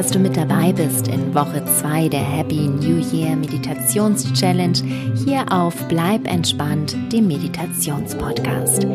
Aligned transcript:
dass 0.00 0.12
du 0.12 0.18
mit 0.18 0.34
dabei 0.34 0.72
bist 0.72 1.08
in 1.08 1.34
Woche 1.34 1.62
2 1.62 2.08
der 2.08 2.22
Happy 2.22 2.68
New 2.68 3.04
Year 3.12 3.36
Meditations 3.36 4.32
Challenge 4.32 4.78
hier 5.26 5.44
auf 5.52 5.74
Bleib 5.88 6.26
entspannt, 6.26 6.96
dem 7.12 7.28
Meditationspodcast. 7.28 8.86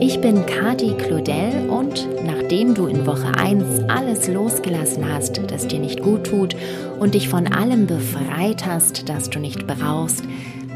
Ich 0.00 0.20
bin 0.20 0.44
Kati 0.44 0.94
Claudel 0.94 1.68
und 1.70 2.08
nachdem 2.26 2.74
du 2.74 2.86
in 2.86 3.06
Woche 3.06 3.32
1 3.38 3.88
alles 3.88 4.26
losgelassen 4.26 5.08
hast, 5.08 5.40
das 5.46 5.68
dir 5.68 5.78
nicht 5.78 6.02
gut 6.02 6.24
tut 6.24 6.56
und 6.98 7.14
dich 7.14 7.28
von 7.28 7.46
allem 7.46 7.86
befreit 7.86 8.66
hast, 8.66 9.08
das 9.08 9.30
du 9.30 9.38
nicht 9.38 9.68
brauchst, 9.68 10.24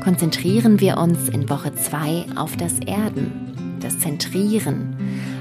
konzentrieren 0.01 0.79
wir 0.79 0.97
uns 0.97 1.29
in 1.29 1.51
Woche 1.51 1.75
2 1.75 2.27
auf 2.37 2.57
das 2.57 2.79
Erden, 2.87 3.79
das 3.81 3.99
Zentrieren, 3.99 4.96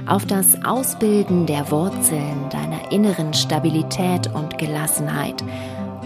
auf 0.08 0.26
das 0.26 0.64
Ausbilden 0.64 1.45
der 1.45 1.72
Wurzeln 1.72 2.50
deiner 2.52 2.91
inneren 2.91 3.34
Stabilität 3.34 4.30
und 4.34 4.58
Gelassenheit, 4.58 5.44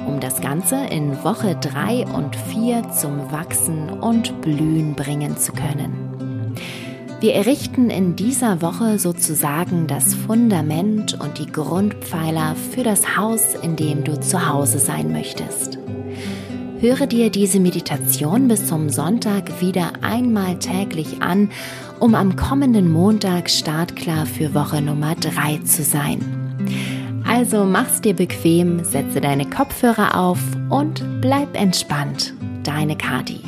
um 0.07 0.20
das 0.20 0.41
Ganze 0.41 0.85
in 0.85 1.23
Woche 1.23 1.55
3 1.55 2.05
und 2.07 2.35
4 2.35 2.90
zum 2.91 3.31
Wachsen 3.31 3.90
und 3.90 4.41
Blühen 4.41 4.95
bringen 4.95 5.38
zu 5.38 5.52
können. 5.52 6.55
Wir 7.20 7.34
errichten 7.34 7.90
in 7.90 8.16
dieser 8.16 8.62
Woche 8.62 8.98
sozusagen 8.98 9.88
das 9.88 10.13
Fundament 10.13 11.20
und 11.20 11.38
die 11.38 11.52
Grundpfeiler 11.52 12.55
für 12.55 12.84
das 12.84 13.18
Haus, 13.18 13.55
in 13.62 13.76
dem 13.76 14.05
du 14.05 14.18
zu 14.21 14.48
Hause 14.48 14.79
sein 14.79 15.12
möchtest. 15.12 15.77
Höre 16.79 17.07
dir 17.07 17.29
diese 17.29 17.59
Meditation 17.59 18.47
bis 18.47 18.67
zum 18.67 18.89
Sonntag 18.89 19.61
wieder 19.61 19.91
einmal 20.01 20.57
täglich 20.59 21.21
an 21.21 21.49
um 21.99 22.15
am 22.15 22.35
kommenden 22.35 22.91
Montag 22.91 23.49
startklar 23.49 24.26
für 24.26 24.54
Woche 24.54 24.81
Nummer 24.81 25.15
3 25.15 25.57
zu 25.65 25.84
sein. 25.84 26.20
Also 27.27 27.65
mach's 27.65 28.01
dir 28.01 28.15
bequem, 28.15 28.84
setze 28.84 29.21
deine 29.21 29.49
Kopfhörer 29.49 30.17
auf 30.17 30.39
und 30.70 31.04
bleib 31.21 31.59
entspannt. 31.59 32.34
Deine 32.63 32.95
Kati. 32.95 33.41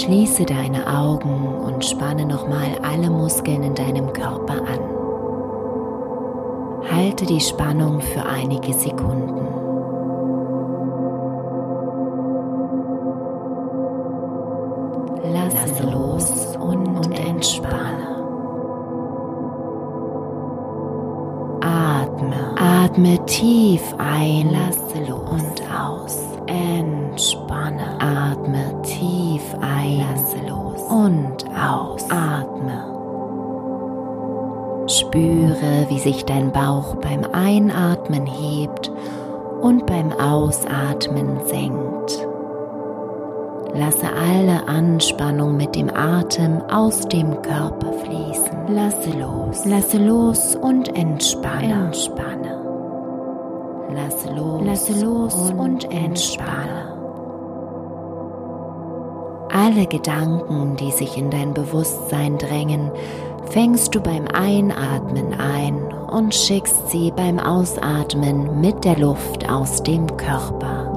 Schließe 0.00 0.46
deine 0.46 0.86
Augen 0.86 1.58
und 1.62 1.84
spanne 1.84 2.24
nochmal 2.24 2.78
alle 2.82 3.10
Muskeln 3.10 3.62
in 3.62 3.74
deinem 3.74 4.10
Körper 4.14 4.54
an. 4.54 4.80
Halte 6.90 7.26
die 7.26 7.40
Spannung 7.40 8.00
für 8.00 8.24
einige 8.24 8.72
Sekunden. 8.72 9.46
Lasse 15.34 15.90
los 15.90 16.56
und, 16.56 17.18
entspanne. 17.18 18.08
Atme, 21.60 22.56
atme 22.58 23.22
tief 23.26 23.82
ein, 23.98 24.50
lasse 24.50 25.04
los 25.06 25.20
und 25.30 25.62
aus. 25.70 26.18
Entspanne, 26.46 27.98
atme 28.00 28.59
ein, 30.34 30.46
lasse 30.46 30.48
los 30.48 30.82
und 30.90 31.44
aus. 31.56 32.04
Atme. 32.10 32.86
Spüre, 34.88 35.86
wie 35.88 35.98
sich 35.98 36.24
dein 36.24 36.52
Bauch 36.52 36.96
beim 36.96 37.24
Einatmen 37.32 38.26
hebt 38.26 38.90
und 39.60 39.86
beim 39.86 40.12
Ausatmen 40.12 41.38
senkt. 41.46 42.26
Lasse 43.72 44.08
alle 44.12 44.66
Anspannung 44.66 45.56
mit 45.56 45.76
dem 45.76 45.90
Atem 45.90 46.60
aus 46.62 47.06
dem 47.06 47.40
Körper 47.40 47.92
fließen. 47.92 48.74
Lasse 48.74 49.10
los, 49.16 49.64
lasse 49.64 49.98
los 49.98 50.56
und 50.56 50.88
entspanne. 50.96 51.86
Entspanne. 51.86 52.58
Lasse 53.94 54.32
los, 54.34 54.62
lasse 54.64 55.04
los 55.04 55.34
und, 55.34 55.58
und 55.58 55.92
entspanne. 55.92 56.99
Alle 59.70 59.86
Gedanken, 59.86 60.74
die 60.74 60.90
sich 60.90 61.16
in 61.16 61.30
dein 61.30 61.54
Bewusstsein 61.54 62.38
drängen, 62.38 62.90
fängst 63.50 63.94
du 63.94 64.00
beim 64.00 64.26
Einatmen 64.26 65.32
ein 65.32 65.76
und 66.10 66.34
schickst 66.34 66.90
sie 66.90 67.12
beim 67.12 67.38
Ausatmen 67.38 68.60
mit 68.60 68.84
der 68.84 68.98
Luft 68.98 69.48
aus 69.48 69.80
dem 69.84 70.08
Körper. 70.16 70.90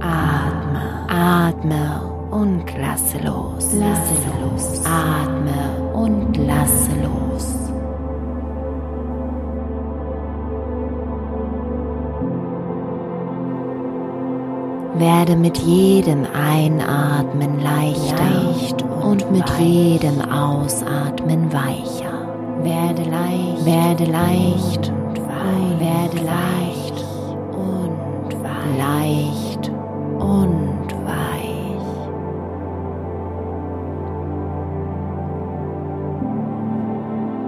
Atme, 0.00 1.06
atme 1.08 2.02
und 2.32 2.64
lasse 2.80 3.18
los. 3.18 3.74
Lasse 3.74 4.14
los. 4.42 4.84
Atme 4.84 5.92
und 5.92 6.36
lasse 6.36 6.90
los. 7.00 7.27
Werde 14.96 15.36
mit 15.36 15.58
jedem 15.58 16.26
Einatmen 16.34 17.60
leichter 17.60 18.30
Leicht 18.30 18.82
und, 18.82 19.30
mit 19.30 19.48
weich. 19.48 19.60
jedem 19.60 20.20
Ausatmen 20.30 21.52
weicher. 21.52 22.26
Werde 22.62 23.02
leicht, 23.04 23.64
werde 23.64 24.04
leicht 24.04 24.88
und 24.88 25.20
weich. 25.20 25.80
Werde 25.80 26.24
leicht 26.24 27.04
und 27.52 28.42
weich. 28.42 28.78
Leicht 28.78 29.70
und 30.18 30.88
weich. 31.04 31.88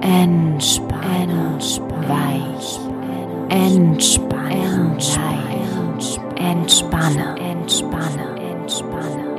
Entspanne, 0.02 1.58
weich. 2.08 2.80
Entspanne, 6.40 7.36
weich. 7.38 8.36
Entspanne. 8.38 9.30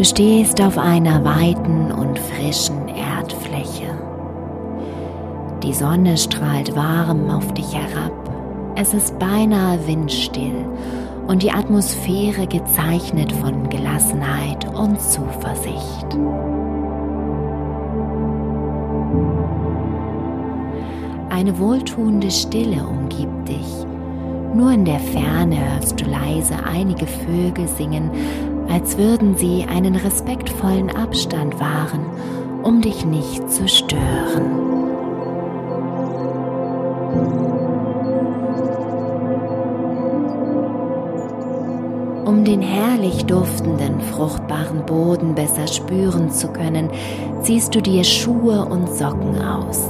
Du 0.00 0.04
stehst 0.04 0.62
auf 0.62 0.78
einer 0.78 1.22
weiten 1.24 1.92
und 1.92 2.18
frischen 2.18 2.88
Erdfläche. 2.88 3.98
Die 5.62 5.74
Sonne 5.74 6.16
strahlt 6.16 6.74
warm 6.74 7.28
auf 7.28 7.52
dich 7.52 7.74
herab. 7.74 8.19
Es 8.82 8.94
ist 8.94 9.18
beinahe 9.18 9.86
windstill 9.86 10.64
und 11.26 11.42
die 11.42 11.50
Atmosphäre 11.50 12.46
gezeichnet 12.46 13.30
von 13.30 13.68
Gelassenheit 13.68 14.66
und 14.74 14.98
Zuversicht. 14.98 16.06
Eine 21.28 21.58
wohltuende 21.58 22.30
Stille 22.30 22.82
umgibt 22.86 23.48
dich. 23.48 23.86
Nur 24.54 24.72
in 24.72 24.86
der 24.86 25.00
Ferne 25.00 25.58
hörst 25.74 26.00
du 26.00 26.06
leise 26.06 26.54
einige 26.64 27.06
Vögel 27.06 27.68
singen, 27.68 28.10
als 28.70 28.96
würden 28.96 29.36
sie 29.36 29.66
einen 29.68 29.94
respektvollen 29.94 30.88
Abstand 30.88 31.60
wahren, 31.60 32.06
um 32.62 32.80
dich 32.80 33.04
nicht 33.04 33.50
zu 33.50 33.68
stören. 33.68 34.70
Um 42.30 42.44
den 42.44 42.62
herrlich 42.62 43.26
duftenden, 43.26 44.00
fruchtbaren 44.00 44.86
Boden 44.86 45.34
besser 45.34 45.66
spüren 45.66 46.30
zu 46.30 46.46
können, 46.46 46.88
ziehst 47.42 47.74
du 47.74 47.82
dir 47.82 48.04
Schuhe 48.04 48.66
und 48.66 48.88
Socken 48.88 49.36
aus. 49.42 49.84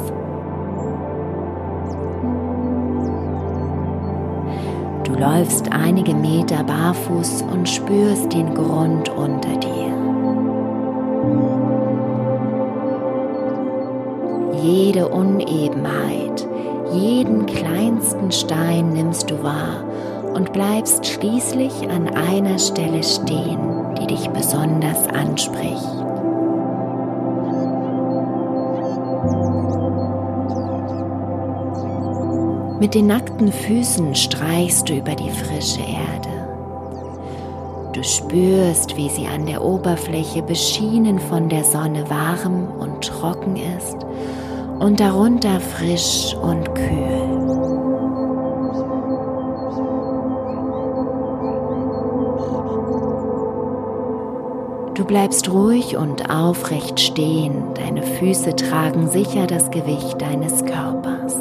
Du 5.04 5.12
läufst 5.12 5.70
einige 5.70 6.14
Meter 6.14 6.64
barfuß 6.64 7.44
und 7.52 7.68
spürst 7.68 8.32
den 8.32 8.54
Grund 8.54 9.10
unter 9.10 9.56
dir. 9.58 9.92
Jede 14.62 15.08
Unebenheit, 15.08 16.48
jeden 16.90 17.44
kleinsten 17.44 18.32
Stein 18.32 18.94
nimmst 18.94 19.30
du 19.30 19.42
wahr 19.42 19.84
und 20.34 20.52
bleibst 20.52 21.06
schließlich 21.06 21.88
an 21.90 22.08
einer 22.08 22.58
Stelle 22.58 23.02
stehen, 23.02 23.94
die 24.00 24.06
dich 24.06 24.28
besonders 24.28 25.06
anspricht. 25.08 26.00
Mit 32.80 32.94
den 32.94 33.08
nackten 33.08 33.52
Füßen 33.52 34.14
streichst 34.14 34.88
du 34.88 34.94
über 34.94 35.14
die 35.14 35.30
frische 35.30 35.80
Erde. 35.80 36.40
Du 37.92 38.02
spürst, 38.02 38.96
wie 38.96 39.10
sie 39.10 39.26
an 39.26 39.44
der 39.44 39.62
Oberfläche 39.62 40.42
beschienen 40.42 41.18
von 41.18 41.50
der 41.50 41.64
Sonne 41.64 42.08
warm 42.08 42.68
und 42.78 43.02
trocken 43.04 43.56
ist 43.56 43.98
und 44.78 44.98
darunter 44.98 45.60
frisch 45.60 46.34
und 46.40 46.74
kühl. 46.74 47.29
Du 55.00 55.06
bleibst 55.06 55.50
ruhig 55.50 55.96
und 55.96 56.28
aufrecht 56.28 57.00
stehen, 57.00 57.72
deine 57.74 58.02
Füße 58.02 58.54
tragen 58.54 59.08
sicher 59.08 59.46
das 59.46 59.70
Gewicht 59.70 60.20
deines 60.20 60.62
Körpers. 60.66 61.36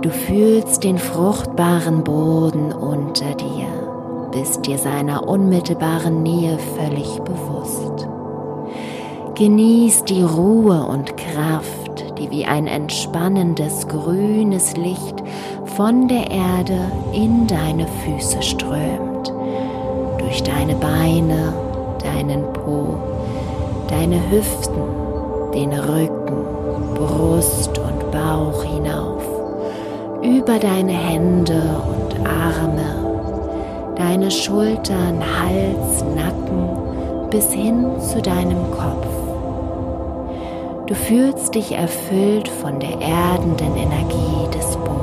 Du 0.00 0.08
fühlst 0.08 0.82
den 0.82 0.96
fruchtbaren 0.96 2.02
Boden 2.02 2.72
unter 2.72 3.34
dir, 3.34 4.30
bist 4.32 4.64
dir 4.64 4.78
seiner 4.78 5.28
unmittelbaren 5.28 6.22
Nähe 6.22 6.58
völlig 6.78 7.18
bewusst. 7.18 8.08
Genieß 9.34 10.04
die 10.04 10.22
Ruhe 10.22 10.86
und 10.86 11.18
Kraft, 11.18 12.18
die 12.18 12.30
wie 12.30 12.46
ein 12.46 12.66
entspannendes 12.66 13.88
grünes 13.88 14.74
Licht 14.78 15.22
von 15.76 16.08
der 16.08 16.30
Erde 16.30 16.80
in 17.12 17.46
deine 17.46 17.86
Füße 17.86 18.40
strömt, 18.40 19.34
durch 20.18 20.42
deine 20.42 20.76
Beine, 20.76 21.63
deinen 22.04 22.44
Po, 22.52 22.98
deine 23.88 24.20
Hüften, 24.30 24.82
den 25.54 25.72
Rücken, 25.72 26.94
Brust 26.94 27.78
und 27.78 28.10
Bauch 28.12 28.62
hinauf 28.62 29.22
über 30.22 30.58
deine 30.58 30.92
Hände 30.92 31.60
und 31.86 32.26
Arme, 32.26 33.94
deine 33.96 34.30
Schultern, 34.30 35.20
Hals, 35.20 36.04
Nacken 36.14 37.28
bis 37.30 37.52
hin 37.52 37.86
zu 38.00 38.22
deinem 38.22 38.70
Kopf. 38.70 39.06
Du 40.86 40.94
fühlst 40.94 41.54
dich 41.54 41.72
erfüllt 41.72 42.48
von 42.48 42.78
der 42.78 43.00
erdenden 43.00 43.76
Energie 43.76 44.48
des 44.52 44.76
Bodens. 44.76 44.93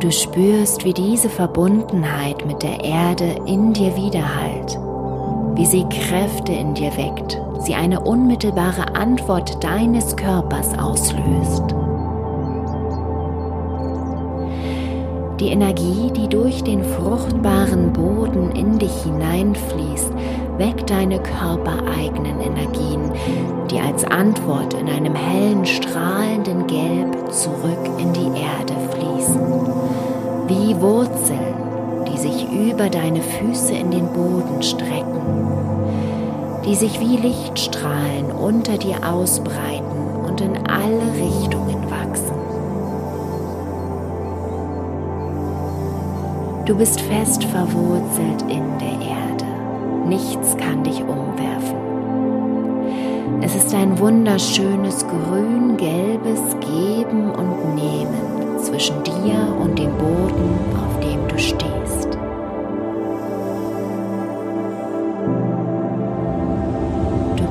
Du 0.00 0.10
spürst, 0.10 0.84
wie 0.84 0.94
diese 0.94 1.28
Verbundenheit 1.28 2.46
mit 2.46 2.62
der 2.62 2.82
Erde 2.82 3.36
in 3.46 3.72
dir 3.72 3.94
widerhallt, 3.96 4.78
wie 5.54 5.66
sie 5.66 5.84
Kräfte 5.90 6.52
in 6.52 6.74
dir 6.74 6.96
weckt 6.96 7.40
sie 7.60 7.74
eine 7.74 8.00
unmittelbare 8.00 8.94
Antwort 8.94 9.62
deines 9.62 10.16
Körpers 10.16 10.76
auslöst. 10.78 11.64
Die 15.38 15.48
Energie, 15.48 16.10
die 16.14 16.28
durch 16.28 16.62
den 16.62 16.84
fruchtbaren 16.84 17.92
Boden 17.92 18.50
in 18.52 18.78
dich 18.78 18.92
hineinfließt, 19.02 20.12
weckt 20.58 20.90
deine 20.90 21.18
körpereigenen 21.18 22.40
Energien, 22.40 23.10
die 23.70 23.80
als 23.80 24.04
Antwort 24.04 24.74
in 24.74 24.88
einem 24.88 25.14
hellen, 25.14 25.64
strahlenden 25.64 26.66
Gelb 26.66 27.32
zurück 27.32 27.90
in 27.98 28.12
die 28.12 28.40
Erde 28.40 28.74
fließen. 28.92 29.89
Wie 30.50 30.78
Wurzeln, 30.80 32.04
die 32.06 32.18
sich 32.18 32.46
über 32.50 32.90
deine 32.90 33.22
Füße 33.22 33.72
in 33.72 33.90
den 33.90 34.12
Boden 34.12 34.62
strecken 34.62 35.10
die 36.64 36.74
sich 36.74 37.00
wie 37.00 37.16
Lichtstrahlen 37.16 38.30
unter 38.30 38.76
dir 38.76 38.96
ausbreiten 39.04 40.24
und 40.24 40.40
in 40.40 40.56
alle 40.68 41.02
Richtungen 41.14 41.90
wachsen. 41.90 42.36
Du 46.66 46.76
bist 46.76 47.00
fest 47.00 47.42
verwurzelt 47.44 48.42
in 48.42 48.78
der 48.78 49.00
Erde. 49.00 49.46
Nichts 50.06 50.56
kann 50.58 50.84
dich 50.84 51.02
umwerfen. 51.02 51.76
Es 53.42 53.56
ist 53.56 53.74
ein 53.74 53.98
wunderschönes 53.98 55.04
grün-gelbes 55.08 56.40
Geben 56.60 57.30
und 57.30 57.59
zwischen 58.80 59.04
dir 59.04 59.36
und 59.60 59.78
dem 59.78 59.92
Boden, 59.98 60.58
auf 60.74 61.00
dem 61.00 61.28
du 61.28 61.38
stehst. 61.38 61.68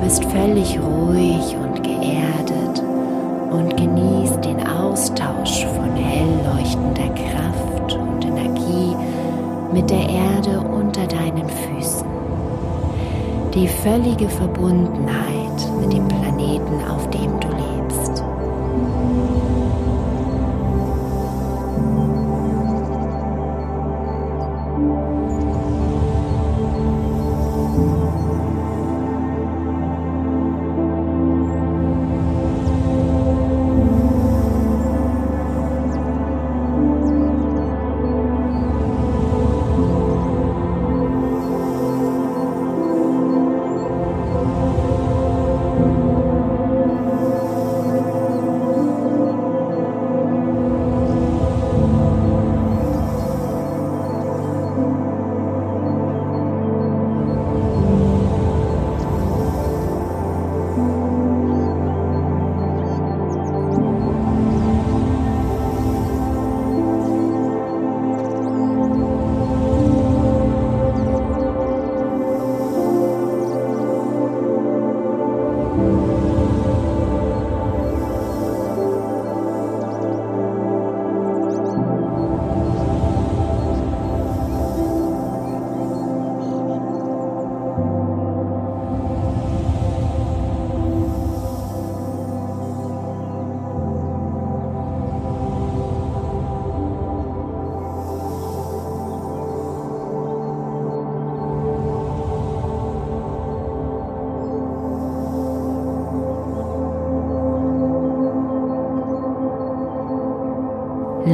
bist 0.02 0.24
völlig 0.24 0.78
ruhig 0.80 1.54
und 1.62 1.84
geerdet 1.84 2.82
und 3.50 3.76
genießt 3.76 4.42
den 4.44 4.66
Austausch 4.66 5.66
von 5.66 5.94
hell 5.94 6.26
leuchtender 6.52 7.14
Kraft 7.14 7.92
und 7.92 8.24
Energie 8.24 8.96
mit 9.72 9.88
der 9.90 10.08
Erde 10.08 10.58
unter 10.58 11.06
deinen 11.06 11.48
Füßen. 11.48 12.08
Die 13.54 13.68
völlige 13.68 14.28
Verbundenheit 14.28 15.70
mit 15.80 15.92
dem 15.92 16.08
Planeten, 16.08 16.82
auf 16.90 17.08
dem 17.10 17.38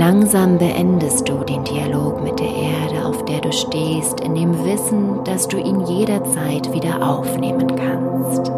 Langsam 0.09 0.57
beendest 0.57 1.29
du 1.29 1.43
den 1.43 1.65
Dialog 1.65 2.23
mit 2.23 2.39
der 2.39 2.47
Erde, 2.47 3.05
auf 3.05 3.25
der 3.25 3.41
du 3.41 3.51
stehst, 3.53 4.21
in 4.21 4.37
dem 4.37 4.65
Wissen, 4.65 5.25
dass 5.25 5.49
du 5.49 5.57
ihn 5.57 5.81
jederzeit 5.81 6.73
wieder 6.73 7.03
aufnehmen 7.03 7.67
kannst. 7.75 8.53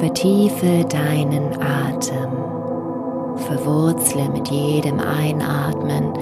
Vertiefe 0.00 0.84
deinen 0.88 1.62
Atem. 1.62 2.32
Verwurzle 3.36 4.28
mit 4.30 4.48
jedem 4.48 4.98
Einatmen 4.98 6.12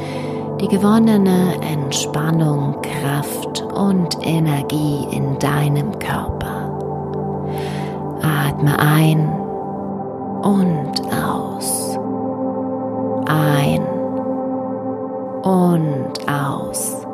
die 0.60 0.68
gewonnene 0.68 1.54
Entspannung, 1.62 2.76
Kraft 2.82 3.62
und 3.62 4.18
Energie 4.20 5.06
in 5.12 5.38
deinem 5.38 5.98
Körper. 5.98 6.78
Atme 8.20 8.78
ein 8.78 9.47
und 10.42 11.00
aus. 11.12 11.98
Ein 13.26 13.82
und 15.42 16.28
aus. 16.28 17.06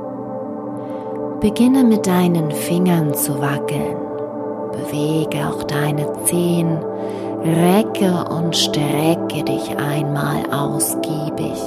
Beginne 1.40 1.84
mit 1.84 2.06
deinen 2.06 2.50
Fingern 2.50 3.14
zu 3.14 3.40
wackeln. 3.40 3.96
Bewege 4.72 5.46
auch 5.48 5.62
deine 5.64 6.06
Zehen. 6.24 6.78
Recke 7.42 8.24
und 8.30 8.56
strecke 8.56 9.42
dich 9.44 9.76
einmal 9.76 10.42
ausgiebig. 10.50 11.60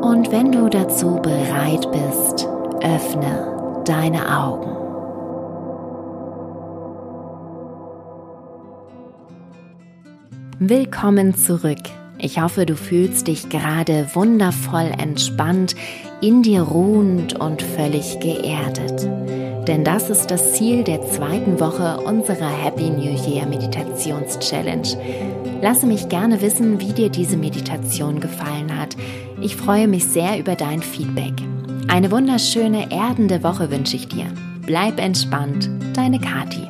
Und 0.00 0.32
wenn 0.32 0.52
du 0.52 0.68
dazu 0.70 1.16
bereit 1.20 1.86
bist, 1.92 2.48
öffne 2.82 3.82
deine 3.84 4.38
Augen. 4.38 4.77
Willkommen 10.60 11.36
zurück. 11.36 11.78
Ich 12.18 12.40
hoffe, 12.40 12.66
du 12.66 12.74
fühlst 12.74 13.28
dich 13.28 13.48
gerade 13.48 14.08
wundervoll 14.14 14.90
entspannt, 14.98 15.76
in 16.20 16.42
dir 16.42 16.62
ruhend 16.62 17.38
und 17.38 17.62
völlig 17.62 18.18
geerdet. 18.18 19.08
Denn 19.68 19.84
das 19.84 20.10
ist 20.10 20.32
das 20.32 20.54
Ziel 20.54 20.82
der 20.82 21.00
zweiten 21.02 21.60
Woche 21.60 22.00
unserer 22.00 22.48
Happy 22.48 22.90
New 22.90 23.14
Year 23.28 23.46
Meditations 23.46 24.36
Challenge. 24.40 24.88
Lasse 25.62 25.86
mich 25.86 26.08
gerne 26.08 26.42
wissen, 26.42 26.80
wie 26.80 26.92
dir 26.92 27.08
diese 27.08 27.36
Meditation 27.36 28.18
gefallen 28.18 28.76
hat. 28.76 28.96
Ich 29.40 29.54
freue 29.54 29.86
mich 29.86 30.06
sehr 30.06 30.40
über 30.40 30.56
dein 30.56 30.82
Feedback. 30.82 31.34
Eine 31.86 32.10
wunderschöne, 32.10 32.90
erdende 32.90 33.44
Woche 33.44 33.70
wünsche 33.70 33.94
ich 33.94 34.08
dir. 34.08 34.26
Bleib 34.66 34.98
entspannt, 34.98 35.70
deine 35.94 36.18
Kati. 36.18 36.66